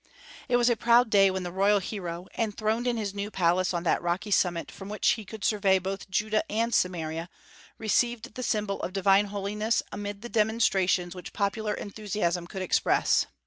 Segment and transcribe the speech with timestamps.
[0.49, 3.83] It was a proud day when the royal hero, enthroned in his new palace on
[3.83, 7.29] that rocky summit from which he could survey both Judah and Samaria,
[7.77, 13.27] received the symbol of divine holiness amid all the demonstrations which popular enthusiasm could express.